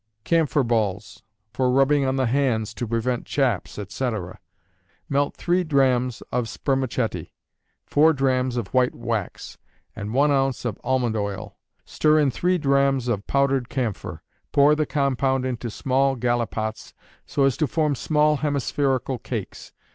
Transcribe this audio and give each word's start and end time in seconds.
Camphor 0.23 0.63
Balls, 0.63 1.21
for 1.53 1.69
rubbing 1.69 2.05
on 2.05 2.15
the 2.15 2.25
hands, 2.25 2.73
to 2.73 2.87
prevent 2.87 3.27
chaps, 3.27 3.77
etc. 3.77 4.39
Melt 5.07 5.35
three 5.35 5.63
drachms 5.63 6.23
of 6.31 6.49
spermaceti, 6.49 7.35
four 7.85 8.11
drachms 8.11 8.57
of 8.57 8.69
white 8.69 8.95
wax, 8.95 9.59
and 9.95 10.11
one 10.11 10.31
ounce 10.31 10.65
of 10.65 10.79
almond 10.83 11.15
oil; 11.15 11.55
stir 11.85 12.17
in 12.17 12.31
three 12.31 12.57
drachms 12.57 13.07
of 13.07 13.27
powdered 13.27 13.69
camphor. 13.69 14.23
Pour 14.51 14.73
the 14.73 14.87
compound 14.87 15.45
into 15.45 15.69
small 15.69 16.15
gallipots, 16.15 16.95
so 17.27 17.43
as 17.43 17.55
to 17.57 17.67
form 17.67 17.93
small 17.93 18.37
hemispherical 18.37 19.19
cakes. 19.19 19.71